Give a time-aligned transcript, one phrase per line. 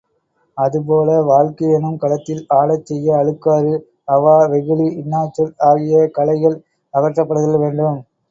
[0.57, 3.73] அதுபோல வாழ்க்கையெனும் களத்தில் ஆடச் செய்ய அழுக்காறு,
[4.07, 6.57] அவா, வெகுளி, இன்னாச்சொல் ஆகிய களைகள்
[6.93, 8.01] அகற்றப்படுதல் வேண்டும்.